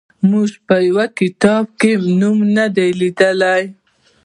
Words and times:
موږ 0.29 0.49
یې 0.55 0.59
په 0.67 0.75
یوه 0.89 1.05
کتاب 1.19 1.65
کې 1.79 1.91
نوم 2.19 2.37
نه 2.55 2.65
دی 2.75 2.89
لیدلی. 2.99 3.63